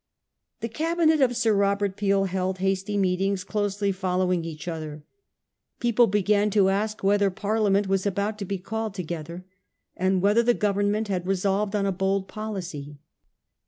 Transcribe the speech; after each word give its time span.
The 0.61 0.67
Cabinet 0.67 1.21
of 1.21 1.37
Sir 1.37 1.53
Robert 1.53 1.95
Peel 1.95 2.23
held 2.23 2.57
hasty 2.57 2.97
meet 2.97 3.21
ings 3.21 3.43
closely 3.43 3.91
following 3.91 4.43
each 4.43 4.67
other. 4.67 5.03
People 5.79 6.07
began 6.07 6.49
to 6.49 6.69
ask 6.69 7.03
whether 7.03 7.29
Parliament 7.29 7.87
was 7.87 8.07
about 8.07 8.39
to 8.39 8.45
be 8.45 8.57
called 8.57 8.95
to 8.95 9.03
gether, 9.03 9.45
and 9.95 10.23
whether 10.23 10.41
the 10.41 10.55
Government 10.55 11.07
had 11.07 11.27
resolved 11.27 11.75
on 11.75 11.85
a 11.85 11.91
bold 11.91 12.27
policy. 12.27 12.97